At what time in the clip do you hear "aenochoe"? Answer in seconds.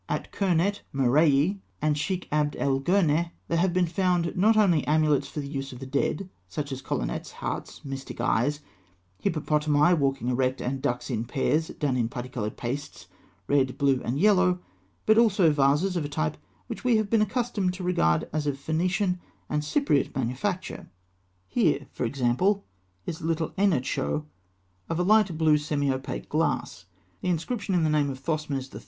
23.51-24.25